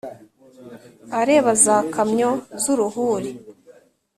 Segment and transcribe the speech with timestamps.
[1.19, 3.31] Areba za kamyo z'uruhuri